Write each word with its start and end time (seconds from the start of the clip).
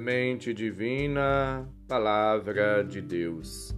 Semente 0.00 0.54
Divina, 0.54 1.68
Palavra 1.86 2.82
de 2.82 3.02
Deus. 3.02 3.76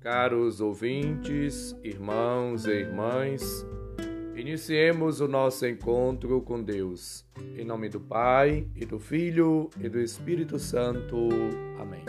Caros 0.00 0.60
ouvintes, 0.60 1.78
irmãos 1.84 2.66
e 2.66 2.72
irmãs, 2.72 3.64
iniciemos 4.34 5.20
o 5.20 5.28
nosso 5.28 5.64
encontro 5.64 6.42
com 6.42 6.60
Deus. 6.60 7.24
Em 7.56 7.64
nome 7.64 7.88
do 7.88 8.00
Pai, 8.00 8.66
e 8.74 8.84
do 8.84 8.98
Filho 8.98 9.70
e 9.80 9.88
do 9.88 10.00
Espírito 10.00 10.58
Santo. 10.58 11.28
Amém. 11.78 12.04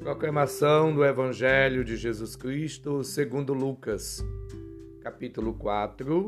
Proclamação 0.00 0.92
do 0.92 1.04
Evangelho 1.04 1.84
de 1.84 1.96
Jesus 1.96 2.34
Cristo 2.34 3.04
segundo 3.04 3.54
Lucas, 3.54 4.26
capítulo 5.00 5.54
4, 5.54 6.26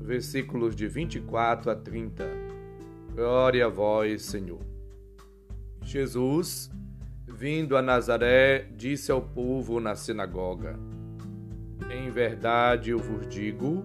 versículos 0.00 0.74
de 0.74 0.88
24 0.88 1.70
a 1.70 1.76
30. 1.76 2.49
Glória 3.14 3.66
a 3.66 3.68
vós, 3.68 4.22
Senhor. 4.22 4.60
Jesus, 5.82 6.70
vindo 7.26 7.76
a 7.76 7.82
Nazaré, 7.82 8.68
disse 8.76 9.10
ao 9.10 9.20
povo 9.20 9.80
na 9.80 9.96
sinagoga: 9.96 10.78
Em 11.90 12.08
verdade 12.10 12.90
eu 12.90 12.98
vos 12.98 13.26
digo 13.28 13.84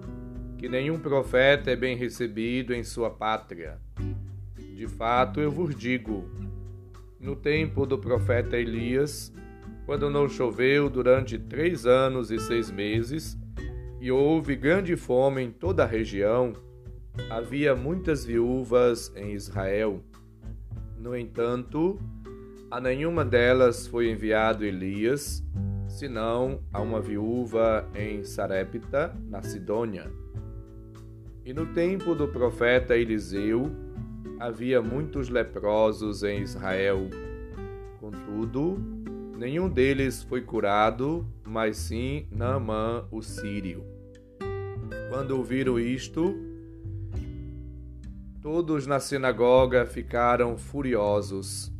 que 0.57 0.69
nenhum 0.69 0.99
profeta 0.99 1.71
é 1.71 1.75
bem 1.75 1.97
recebido 1.97 2.73
em 2.73 2.83
sua 2.83 3.09
pátria. 3.09 3.79
De 4.57 4.87
fato, 4.87 5.41
eu 5.41 5.49
vos 5.49 5.75
digo: 5.75 6.29
no 7.19 7.35
tempo 7.35 7.85
do 7.87 7.97
profeta 7.97 8.55
Elias, 8.55 9.33
quando 9.87 10.09
não 10.09 10.29
choveu 10.29 10.87
durante 10.87 11.39
três 11.39 11.87
anos 11.87 12.29
e 12.29 12.39
seis 12.39 12.69
meses, 12.69 13.35
e 13.99 14.11
houve 14.11 14.55
grande 14.55 14.95
fome 14.95 15.41
em 15.41 15.51
toda 15.51 15.83
a 15.83 15.87
região, 15.87 16.53
Havia 17.29 17.75
muitas 17.75 18.23
viúvas 18.25 19.11
em 19.15 19.33
Israel. 19.33 20.01
No 20.97 21.15
entanto, 21.15 21.99
a 22.69 22.79
nenhuma 22.79 23.23
delas 23.23 23.87
foi 23.87 24.09
enviado 24.09 24.65
Elias, 24.65 25.43
senão 25.87 26.59
a 26.73 26.81
uma 26.81 27.01
viúva 27.01 27.87
em 27.95 28.23
Sarepta, 28.23 29.15
na 29.29 29.41
Sidônia. 29.41 30.11
E 31.43 31.53
no 31.53 31.67
tempo 31.67 32.15
do 32.15 32.27
profeta 32.27 32.97
Eliseu, 32.97 33.71
havia 34.39 34.81
muitos 34.81 35.29
leprosos 35.29 36.23
em 36.23 36.41
Israel. 36.41 37.07
Contudo, 37.99 38.77
nenhum 39.37 39.69
deles 39.69 40.23
foi 40.23 40.41
curado, 40.41 41.25
mas 41.45 41.77
sim 41.77 42.27
Naamã, 42.31 43.07
o 43.11 43.21
sírio. 43.21 43.83
Quando 45.09 45.31
ouviram 45.31 45.79
isto, 45.79 46.35
Todos 48.45 48.85
na 48.85 48.99
sinagoga 48.99 49.87
ficaram 49.87 50.55
furiosos. 50.55 51.73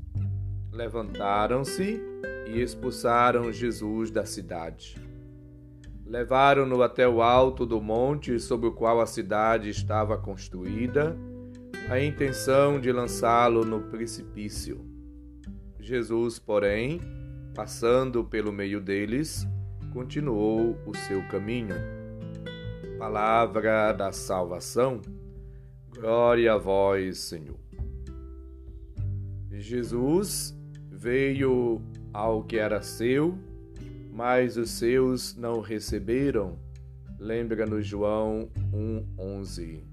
Levantaram-se 0.72 2.02
e 2.48 2.60
expulsaram 2.60 3.54
Jesus 3.54 4.10
da 4.10 4.26
cidade. 4.26 5.00
Levaram-no 6.04 6.82
até 6.82 7.08
o 7.08 7.22
alto 7.22 7.68
do 7.68 7.80
monte 7.80 8.40
sobre 8.40 8.68
o 8.68 8.72
qual 8.72 9.00
a 9.00 9.06
cidade 9.06 9.70
estava 9.70 10.18
construída, 10.18 11.16
a 11.88 12.00
intenção 12.00 12.82
de 12.82 12.92
lançá-lo 12.92 13.64
no 13.64 13.82
precipício. 13.82 14.84
Jesus, 15.80 16.40
porém, 16.40 17.00
passando 17.54 18.24
pelo 18.24 18.52
meio 18.52 18.82
deles, 18.82 19.48
continuou 19.94 20.76
o 20.84 20.98
seu 20.98 21.22
caminho. 21.28 21.76
Palavra 22.98 23.94
da 23.94 24.12
salvação. 24.12 25.00
Glória 25.96 26.54
a 26.54 26.58
vós, 26.58 27.20
Senhor. 27.20 27.58
Jesus 29.50 30.54
veio 30.92 31.82
ao 32.12 32.44
que 32.44 32.58
era 32.58 32.82
seu, 32.82 33.38
mas 34.12 34.58
os 34.58 34.72
seus 34.72 35.36
não 35.38 35.62
receberam. 35.62 36.60
Lembra-nos 37.18 37.88
João 37.88 38.50
1:11. 38.74 39.84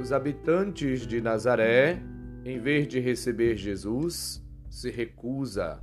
Os 0.00 0.12
habitantes 0.12 1.06
de 1.06 1.20
Nazaré, 1.20 2.02
em 2.44 2.58
vez 2.58 2.88
de 2.88 2.98
receber 2.98 3.56
Jesus, 3.56 4.44
se 4.68 4.90
recusa 4.90 5.78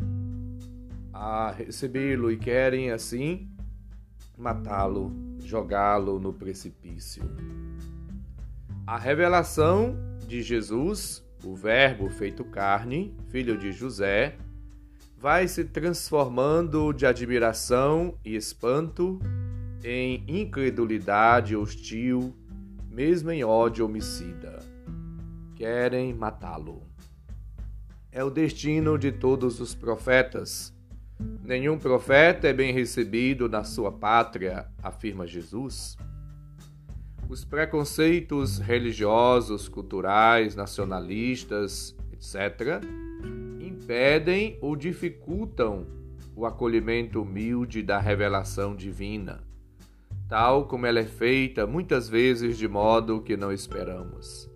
a 1.13 1.51
recebê-lo 1.51 2.29
e 2.29 2.37
querem 2.37 2.91
assim 2.91 3.49
matá-lo, 4.37 5.13
jogá-lo 5.41 6.19
no 6.19 6.33
precipício. 6.33 7.23
A 8.89 8.97
revelação 8.97 9.95
de 10.25 10.41
Jesus, 10.41 11.23
o 11.43 11.53
Verbo 11.53 12.09
feito 12.09 12.43
carne, 12.43 13.15
filho 13.27 13.55
de 13.55 13.71
José, 13.71 14.35
vai 15.15 15.47
se 15.47 15.63
transformando 15.63 16.91
de 16.91 17.05
admiração 17.05 18.17
e 18.25 18.35
espanto 18.35 19.19
em 19.83 20.23
incredulidade 20.27 21.55
hostil, 21.55 22.35
mesmo 22.89 23.29
em 23.29 23.43
ódio 23.43 23.85
homicida. 23.85 24.57
Querem 25.55 26.11
matá-lo. 26.11 26.81
É 28.11 28.23
o 28.23 28.31
destino 28.31 28.97
de 28.97 29.11
todos 29.11 29.59
os 29.59 29.75
profetas. 29.75 30.73
Nenhum 31.43 31.77
profeta 31.77 32.47
é 32.47 32.53
bem 32.53 32.73
recebido 32.73 33.47
na 33.47 33.63
sua 33.63 33.91
pátria, 33.91 34.65
afirma 34.81 35.27
Jesus. 35.27 35.95
Os 37.29 37.45
preconceitos 37.45 38.57
religiosos, 38.57 39.69
culturais, 39.69 40.55
nacionalistas, 40.55 41.95
etc., 42.11 42.81
impedem 43.61 44.57
ou 44.59 44.75
dificultam 44.75 45.85
o 46.35 46.43
acolhimento 46.47 47.21
humilde 47.21 47.83
da 47.83 47.99
revelação 47.99 48.75
divina, 48.75 49.43
tal 50.27 50.67
como 50.67 50.87
ela 50.87 51.01
é 51.01 51.05
feita 51.05 51.67
muitas 51.67 52.09
vezes 52.09 52.57
de 52.57 52.67
modo 52.67 53.21
que 53.21 53.37
não 53.37 53.53
esperamos. 53.53 54.49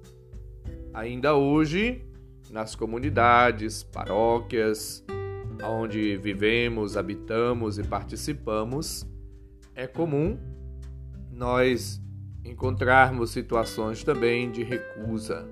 Ainda 0.95 1.35
hoje, 1.35 2.03
nas 2.49 2.73
comunidades, 2.73 3.83
paróquias, 3.83 5.05
onde 5.63 6.17
vivemos, 6.17 6.97
habitamos 6.97 7.77
e 7.77 7.83
participamos, 7.83 9.05
é 9.75 9.85
comum 9.85 10.39
nós 11.31 12.01
encontrarmos 12.43 13.31
situações 13.31 14.03
também 14.03 14.51
de 14.51 14.63
recusa. 14.63 15.47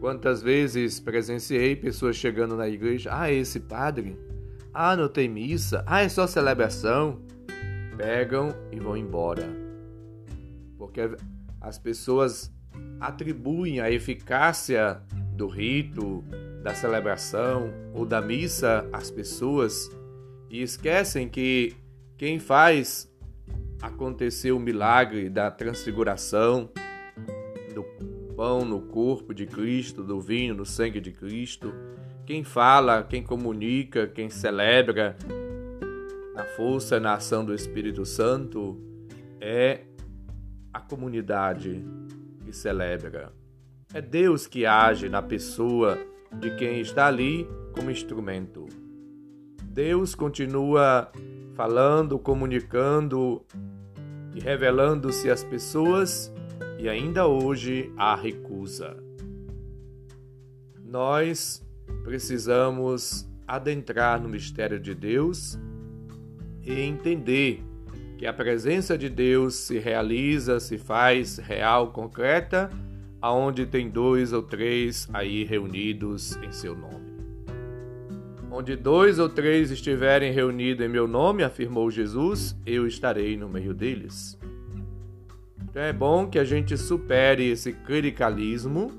Quantas 0.00 0.42
vezes 0.42 0.98
presenciei 0.98 1.76
pessoas 1.76 2.16
chegando 2.16 2.56
na 2.56 2.68
igreja: 2.68 3.10
ah, 3.12 3.30
esse 3.30 3.60
padre? 3.60 4.18
Ah, 4.72 4.96
não 4.96 5.08
tem 5.08 5.28
missa? 5.28 5.84
Ah, 5.86 6.00
é 6.00 6.08
só 6.08 6.26
celebração? 6.26 7.20
Pegam 7.96 8.54
e 8.72 8.80
vão 8.80 8.96
embora. 8.96 9.48
Porque 10.78 11.00
as 11.60 11.78
pessoas 11.78 12.50
atribuem 12.98 13.80
a 13.80 13.90
eficácia 13.90 15.02
do 15.34 15.48
rito, 15.48 16.24
da 16.62 16.74
celebração 16.74 17.72
ou 17.94 18.06
da 18.06 18.20
missa 18.20 18.88
às 18.92 19.10
pessoas 19.10 19.90
e 20.48 20.62
esquecem 20.62 21.28
que 21.28 21.74
quem 22.16 22.38
faz 22.38 23.09
aconteceu 23.80 24.56
o 24.56 24.60
milagre 24.60 25.28
da 25.28 25.50
transfiguração 25.50 26.70
do 27.74 27.82
pão 28.34 28.64
no 28.64 28.80
corpo 28.82 29.34
de 29.34 29.46
Cristo, 29.46 30.02
do 30.02 30.20
vinho 30.20 30.54
no 30.54 30.66
sangue 30.66 31.00
de 31.00 31.12
Cristo. 31.12 31.72
Quem 32.26 32.44
fala, 32.44 33.02
quem 33.02 33.22
comunica, 33.22 34.06
quem 34.06 34.28
celebra 34.28 35.16
na 36.34 36.44
força 36.44 37.00
na 37.00 37.14
ação 37.14 37.44
do 37.44 37.54
Espírito 37.54 38.04
Santo 38.04 38.80
é 39.40 39.80
a 40.72 40.80
comunidade 40.80 41.84
que 42.44 42.52
celebra. 42.52 43.32
É 43.92 44.00
Deus 44.00 44.46
que 44.46 44.64
age 44.64 45.08
na 45.08 45.20
pessoa 45.20 45.98
de 46.38 46.54
quem 46.56 46.80
está 46.80 47.06
ali 47.06 47.46
como 47.72 47.90
instrumento. 47.90 48.68
Deus 49.72 50.16
continua 50.16 51.12
falando, 51.54 52.18
comunicando 52.18 53.40
e 54.34 54.40
revelando-se 54.40 55.30
às 55.30 55.44
pessoas, 55.44 56.32
e 56.76 56.88
ainda 56.88 57.28
hoje 57.28 57.92
há 57.96 58.16
recusa. 58.16 58.96
Nós 60.84 61.64
precisamos 62.02 63.30
adentrar 63.46 64.20
no 64.20 64.28
mistério 64.28 64.80
de 64.80 64.92
Deus 64.92 65.56
e 66.64 66.72
entender 66.80 67.62
que 68.18 68.26
a 68.26 68.32
presença 68.32 68.98
de 68.98 69.08
Deus 69.08 69.54
se 69.54 69.78
realiza, 69.78 70.58
se 70.58 70.78
faz 70.78 71.38
real, 71.38 71.92
concreta, 71.92 72.68
aonde 73.22 73.66
tem 73.66 73.88
dois 73.88 74.32
ou 74.32 74.42
três 74.42 75.08
aí 75.12 75.44
reunidos 75.44 76.34
em 76.42 76.50
seu 76.50 76.74
nome. 76.74 77.09
Onde 78.52 78.74
dois 78.74 79.20
ou 79.20 79.28
três 79.28 79.70
estiverem 79.70 80.32
reunidos 80.32 80.84
em 80.84 80.88
meu 80.88 81.06
nome, 81.06 81.44
afirmou 81.44 81.88
Jesus, 81.88 82.56
eu 82.66 82.84
estarei 82.84 83.36
no 83.36 83.48
meio 83.48 83.72
deles. 83.72 84.36
Então 85.62 85.80
é 85.80 85.92
bom 85.92 86.28
que 86.28 86.36
a 86.36 86.42
gente 86.42 86.76
supere 86.76 87.48
esse 87.48 87.72
clericalismo 87.72 88.90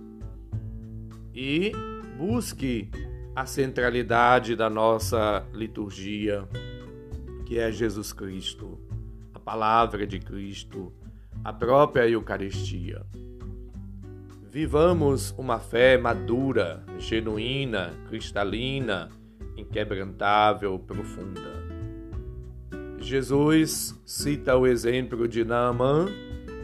e 1.35 1.73
busque 2.17 2.89
a 3.35 3.45
centralidade 3.45 4.55
da 4.55 4.69
nossa 4.69 5.45
liturgia, 5.53 6.47
que 7.45 7.59
é 7.59 7.69
Jesus 7.73 8.13
Cristo, 8.13 8.79
a 9.33 9.39
palavra 9.39 10.07
de 10.07 10.17
Cristo, 10.17 10.93
a 11.43 11.51
própria 11.51 12.07
Eucaristia. 12.07 13.05
Vivamos 14.49 15.35
uma 15.37 15.59
fé 15.59 15.97
madura, 15.97 16.85
genuína, 16.97 17.93
cristalina, 18.07 19.09
inquebrantável, 19.57 20.77
profunda. 20.79 21.61
Jesus 22.99 23.99
cita 24.05 24.55
o 24.55 24.67
exemplo 24.67 25.27
de 25.27 25.43
Naamã, 25.43 26.07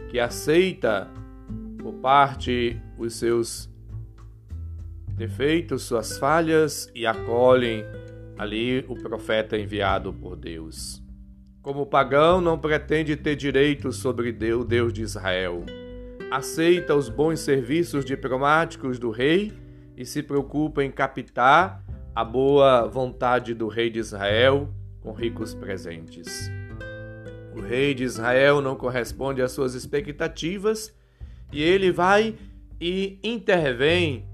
que 0.08 0.18
aceita 0.20 1.10
por 1.78 1.94
parte 1.94 2.80
os 2.96 3.14
seus 3.14 3.68
defeitos, 5.16 5.82
suas 5.82 6.16
falhas 6.16 6.90
e 6.94 7.04
acolhem 7.06 7.84
ali 8.38 8.84
o 8.88 8.94
profeta 8.94 9.58
enviado 9.58 10.12
por 10.12 10.36
Deus. 10.36 11.02
Como 11.60 11.84
pagão, 11.84 12.40
não 12.40 12.56
pretende 12.56 13.16
ter 13.16 13.34
direito 13.34 13.92
sobre 13.92 14.32
Deus, 14.32 14.64
Deus 14.64 14.92
de 14.92 15.02
Israel. 15.02 15.66
Aceita 16.30 16.94
os 16.94 17.08
bons 17.08 17.40
serviços 17.40 18.04
diplomáticos 18.04 18.98
do 18.98 19.10
rei 19.10 19.52
e 19.96 20.06
se 20.06 20.22
preocupa 20.22 20.84
em 20.84 20.90
captar 20.90 21.84
a 22.18 22.24
boa 22.24 22.84
vontade 22.88 23.54
do 23.54 23.68
rei 23.68 23.88
de 23.88 24.00
Israel 24.00 24.68
com 25.00 25.12
ricos 25.12 25.54
presentes. 25.54 26.50
O 27.54 27.60
rei 27.60 27.94
de 27.94 28.02
Israel 28.02 28.60
não 28.60 28.74
corresponde 28.74 29.40
às 29.40 29.52
suas 29.52 29.74
expectativas 29.74 30.92
e 31.52 31.62
ele 31.62 31.92
vai 31.92 32.34
e 32.80 33.20
intervém 33.22 34.28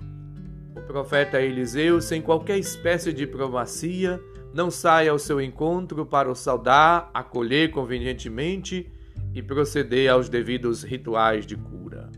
o 0.75 0.81
profeta 0.81 1.43
Eliseu, 1.43 2.01
sem 2.01 2.23
qualquer 2.23 2.57
espécie 2.57 3.13
de 3.13 3.27
diplomacia, 3.27 4.19
não 4.55 4.71
sai 4.71 5.07
ao 5.07 5.19
seu 5.19 5.39
encontro 5.39 6.07
para 6.07 6.31
o 6.31 6.35
saudar, 6.35 7.11
acolher 7.13 7.71
convenientemente 7.71 8.91
e 9.35 9.43
proceder 9.43 10.11
aos 10.11 10.31
devidos 10.31 10.83
rituais 10.83 11.45
de 11.45 11.55
cura. 11.55 12.11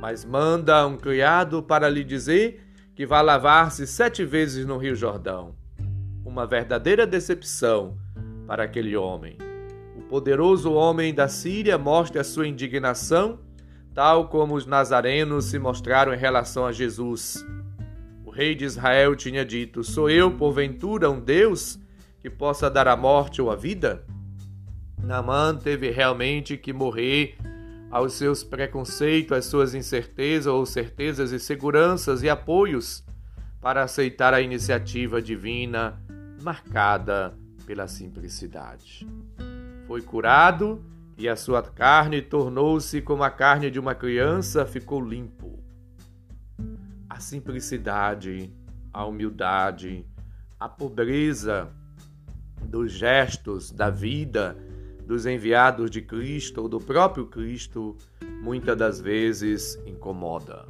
Mas 0.00 0.24
manda 0.24 0.86
um 0.86 0.96
criado 0.96 1.62
para 1.62 1.90
lhe 1.90 2.02
dizer 2.02 2.67
que 2.98 3.06
vai 3.06 3.22
lavar-se 3.22 3.86
sete 3.86 4.24
vezes 4.24 4.66
no 4.66 4.76
Rio 4.76 4.96
Jordão. 4.96 5.54
Uma 6.26 6.44
verdadeira 6.44 7.06
decepção 7.06 7.96
para 8.44 8.64
aquele 8.64 8.96
homem. 8.96 9.38
O 9.96 10.02
poderoso 10.02 10.72
homem 10.72 11.14
da 11.14 11.28
Síria 11.28 11.78
mostra 11.78 12.24
sua 12.24 12.48
indignação, 12.48 13.38
tal 13.94 14.26
como 14.26 14.56
os 14.56 14.66
nazarenos 14.66 15.44
se 15.44 15.60
mostraram 15.60 16.12
em 16.12 16.18
relação 16.18 16.66
a 16.66 16.72
Jesus 16.72 17.46
rei 18.38 18.54
de 18.54 18.64
Israel 18.64 19.16
tinha 19.16 19.44
dito: 19.44 19.82
Sou 19.82 20.08
eu, 20.08 20.30
porventura, 20.30 21.10
um 21.10 21.18
Deus 21.18 21.76
que 22.20 22.30
possa 22.30 22.70
dar 22.70 22.86
a 22.86 22.96
morte 22.96 23.42
ou 23.42 23.50
a 23.50 23.56
vida? 23.56 24.04
Naamã 25.02 25.56
teve 25.56 25.90
realmente 25.90 26.56
que 26.56 26.72
morrer 26.72 27.36
aos 27.90 28.14
seus 28.14 28.44
preconceitos, 28.44 29.36
às 29.36 29.44
suas 29.46 29.74
incertezas 29.74 30.52
ou 30.52 30.64
certezas 30.66 31.32
e 31.32 31.38
seguranças 31.38 32.22
e 32.22 32.28
apoios 32.28 33.04
para 33.60 33.82
aceitar 33.82 34.34
a 34.34 34.40
iniciativa 34.40 35.20
divina 35.20 36.00
marcada 36.42 37.36
pela 37.66 37.88
simplicidade. 37.88 39.06
Foi 39.86 40.02
curado 40.02 40.84
e 41.16 41.28
a 41.28 41.36
sua 41.36 41.62
carne 41.62 42.22
tornou-se 42.22 43.00
como 43.02 43.22
a 43.22 43.30
carne 43.30 43.70
de 43.70 43.80
uma 43.80 43.94
criança, 43.94 44.64
ficou 44.64 45.04
limpo 45.04 45.58
a 47.18 47.20
simplicidade, 47.20 48.52
a 48.92 49.04
humildade, 49.04 50.06
a 50.60 50.68
pobreza 50.68 51.68
dos 52.62 52.92
gestos 52.92 53.72
da 53.72 53.90
vida 53.90 54.56
dos 55.08 55.24
enviados 55.24 55.90
de 55.90 56.02
Cristo 56.02 56.60
ou 56.60 56.68
do 56.68 56.78
próprio 56.78 57.24
Cristo, 57.24 57.96
muitas 58.42 58.76
das 58.76 59.00
vezes 59.00 59.80
incomoda. 59.86 60.68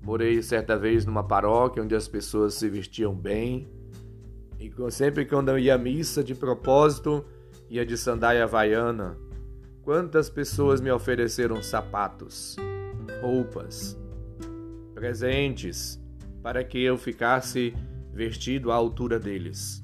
Morei 0.00 0.40
certa 0.42 0.78
vez 0.78 1.04
numa 1.04 1.24
paróquia 1.24 1.82
onde 1.82 1.96
as 1.96 2.06
pessoas 2.06 2.54
se 2.54 2.68
vestiam 2.68 3.16
bem, 3.16 3.68
e 4.60 4.72
sempre 4.92 5.26
quando 5.26 5.48
eu 5.48 5.58
ia 5.58 5.74
à 5.74 5.78
missa 5.78 6.22
de 6.22 6.36
propósito, 6.36 7.24
ia 7.68 7.84
de 7.84 7.96
sandália 7.96 8.44
havaiana. 8.44 9.18
Quantas 9.82 10.30
pessoas 10.30 10.80
me 10.80 10.90
ofereceram 10.92 11.60
sapatos, 11.60 12.54
roupas, 13.20 13.98
presentes 14.94 16.00
para 16.40 16.62
que 16.62 16.80
eu 16.80 16.96
ficasse 16.96 17.74
vestido 18.12 18.70
à 18.70 18.76
altura 18.76 19.18
deles. 19.18 19.81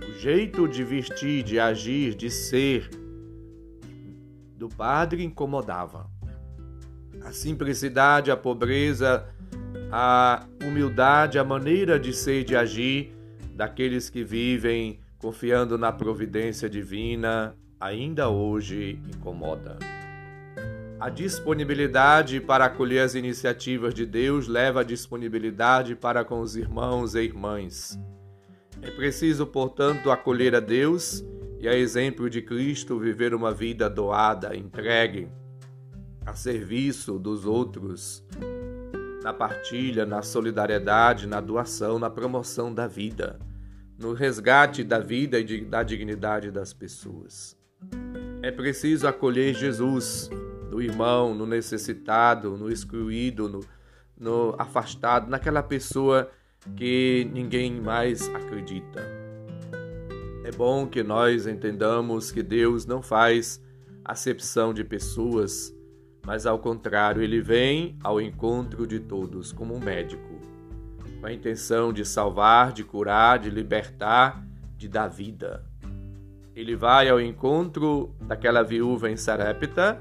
O 0.00 0.12
jeito 0.18 0.68
de 0.68 0.82
vestir, 0.84 1.42
de 1.42 1.58
agir, 1.58 2.14
de 2.14 2.30
ser 2.30 2.88
do 4.56 4.68
padre 4.68 5.24
incomodava. 5.24 6.08
A 7.24 7.32
simplicidade, 7.32 8.30
a 8.30 8.36
pobreza, 8.36 9.26
a 9.90 10.46
humildade, 10.64 11.38
a 11.38 11.44
maneira 11.44 11.98
de 11.98 12.12
ser 12.12 12.40
e 12.40 12.44
de 12.44 12.56
agir 12.56 13.12
daqueles 13.54 14.08
que 14.08 14.24
vivem 14.24 15.00
confiando 15.18 15.76
na 15.76 15.92
providência 15.92 16.68
divina 16.68 17.54
ainda 17.82 18.28
hoje 18.28 19.00
incomoda. 19.12 19.76
A 21.00 21.10
disponibilidade 21.10 22.40
para 22.40 22.66
acolher 22.66 23.00
as 23.00 23.16
iniciativas 23.16 23.92
de 23.92 24.06
Deus 24.06 24.46
leva 24.46 24.82
a 24.82 24.84
disponibilidade 24.84 25.96
para 25.96 26.24
com 26.24 26.40
os 26.40 26.54
irmãos 26.54 27.16
e 27.16 27.22
irmãs. 27.22 27.98
É 28.82 28.90
preciso, 28.90 29.46
portanto, 29.46 30.10
acolher 30.10 30.56
a 30.56 30.60
Deus 30.60 31.24
e, 31.60 31.68
a 31.68 31.76
exemplo 31.76 32.28
de 32.28 32.42
Cristo, 32.42 32.98
viver 32.98 33.32
uma 33.32 33.54
vida 33.54 33.88
doada, 33.88 34.56
entregue, 34.56 35.28
a 36.26 36.34
serviço 36.34 37.16
dos 37.16 37.46
outros, 37.46 38.26
na 39.22 39.32
partilha, 39.32 40.04
na 40.04 40.20
solidariedade, 40.20 41.28
na 41.28 41.40
doação, 41.40 41.96
na 42.00 42.10
promoção 42.10 42.74
da 42.74 42.88
vida, 42.88 43.38
no 43.96 44.12
resgate 44.14 44.82
da 44.82 44.98
vida 44.98 45.38
e 45.38 45.64
da 45.64 45.84
dignidade 45.84 46.50
das 46.50 46.72
pessoas. 46.72 47.56
É 48.42 48.50
preciso 48.50 49.06
acolher 49.06 49.54
Jesus 49.54 50.28
no 50.68 50.82
irmão, 50.82 51.32
no 51.32 51.46
necessitado, 51.46 52.56
no 52.56 52.68
excluído, 52.68 53.48
no, 53.48 53.60
no 54.18 54.56
afastado, 54.58 55.30
naquela 55.30 55.62
pessoa 55.62 56.24
que 56.24 56.41
ninguém 57.32 57.80
mais 57.80 58.28
acredita. 58.28 59.00
É 60.44 60.50
bom 60.50 60.86
que 60.86 61.02
nós 61.02 61.46
entendamos 61.46 62.32
que 62.32 62.42
Deus 62.42 62.84
não 62.84 63.00
faz 63.00 63.62
acepção 64.04 64.74
de 64.74 64.82
pessoas, 64.82 65.74
mas 66.26 66.46
ao 66.46 66.58
contrário, 66.58 67.22
ele 67.22 67.40
vem 67.40 67.96
ao 68.02 68.20
encontro 68.20 68.86
de 68.86 69.00
todos 69.00 69.52
como 69.52 69.74
um 69.74 69.80
médico, 69.80 70.40
com 71.20 71.26
a 71.26 71.32
intenção 71.32 71.92
de 71.92 72.04
salvar, 72.04 72.72
de 72.72 72.84
curar, 72.84 73.38
de 73.38 73.50
libertar, 73.50 74.44
de 74.76 74.88
dar 74.88 75.08
vida. 75.08 75.64
Ele 76.54 76.76
vai 76.76 77.08
ao 77.08 77.20
encontro 77.20 78.14
daquela 78.20 78.62
viúva 78.62 79.10
em 79.10 79.16
Sarepta 79.16 80.00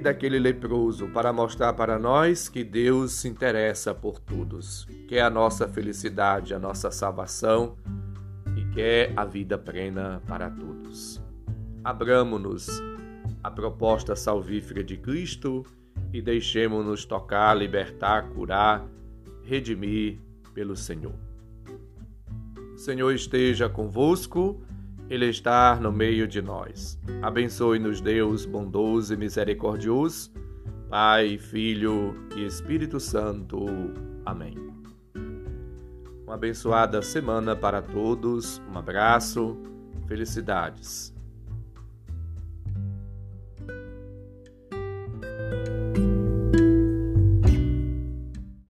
daquele 0.00 0.38
leproso 0.38 1.08
para 1.08 1.32
mostrar 1.32 1.72
para 1.72 1.98
nós 1.98 2.48
que 2.48 2.64
Deus 2.64 3.12
se 3.12 3.28
interessa 3.28 3.94
por 3.94 4.18
todos, 4.18 4.86
quer 5.08 5.22
a 5.22 5.30
nossa 5.30 5.68
felicidade, 5.68 6.54
a 6.54 6.58
nossa 6.58 6.90
salvação 6.90 7.76
e 8.56 8.64
quer 8.74 9.12
a 9.16 9.24
vida 9.24 9.56
plena 9.56 10.22
para 10.26 10.50
todos. 10.50 11.20
Abramos-nos 11.84 12.68
a 13.42 13.50
proposta 13.50 14.16
salvífica 14.16 14.82
de 14.82 14.96
Cristo 14.96 15.64
e 16.12 16.20
deixemos-nos 16.20 17.04
tocar, 17.04 17.54
libertar, 17.54 18.28
curar, 18.30 18.84
redimir 19.44 20.18
pelo 20.52 20.76
Senhor. 20.76 21.14
O 22.74 22.78
Senhor 22.78 23.12
esteja 23.12 23.68
convosco 23.68 24.60
ele 25.08 25.26
está 25.26 25.76
no 25.76 25.92
meio 25.92 26.26
de 26.26 26.42
nós. 26.42 26.98
Abençoe-nos, 27.22 28.00
Deus 28.00 28.44
bondoso 28.44 29.14
e 29.14 29.16
misericordioso, 29.16 30.32
Pai, 30.88 31.38
Filho 31.38 32.14
e 32.36 32.44
Espírito 32.44 33.00
Santo. 33.00 33.64
Amém. 34.24 34.56
Uma 36.24 36.34
abençoada 36.34 37.00
semana 37.02 37.54
para 37.54 37.80
todos, 37.80 38.60
um 38.72 38.76
abraço, 38.76 39.56
felicidades. 40.06 41.15